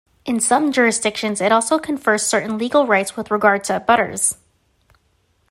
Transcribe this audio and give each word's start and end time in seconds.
In 0.25 0.39
some 0.39 0.71
jurisdictions, 0.71 1.41
it 1.41 1.51
also 1.51 1.77
confers 1.77 2.25
certain 2.25 2.57
legal 2.57 2.87
rights 2.87 3.15
with 3.15 3.29
regard 3.29 3.63
to 3.65 3.73
abutters. 3.79 4.33